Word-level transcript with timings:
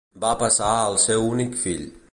Va 0.21 0.31
passar 0.43 0.71
al 0.77 0.97
seu 1.05 1.27
únic 1.35 1.57
fill. 1.67 1.87